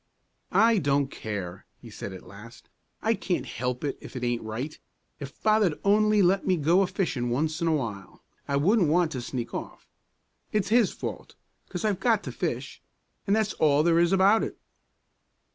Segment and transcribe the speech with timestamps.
[0.51, 2.69] "I don't care!" he said at last.
[3.03, 4.79] "I can't help it if it aint right.
[5.19, 9.11] If Father'd only let me go a fishing once in a while, I wouldn't want
[9.11, 9.87] to sneak off.
[10.51, 11.35] It's his fault;
[11.69, 12.81] 'cause I've got to fish,
[13.27, 14.57] and that's all there is about it."